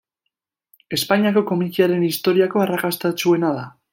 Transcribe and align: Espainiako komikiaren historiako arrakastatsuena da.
Espainiako 0.97 1.43
komikiaren 1.51 2.07
historiako 2.07 2.65
arrakastatsuena 2.65 3.55
da. 3.63 3.71